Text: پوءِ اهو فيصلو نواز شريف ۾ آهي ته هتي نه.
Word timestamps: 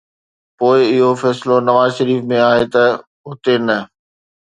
پوءِ 0.57 0.79
اهو 0.95 1.09
فيصلو 1.21 1.55
نواز 1.67 1.89
شريف 1.97 2.21
۾ 2.31 2.39
آهي 2.51 2.65
ته 2.73 2.85
هتي 3.27 3.55
نه. 3.67 3.77